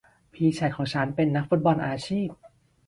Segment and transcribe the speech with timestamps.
[0.33, 2.27] พี่ชายของฉันเป็นนักฟุตบอลอาชีพ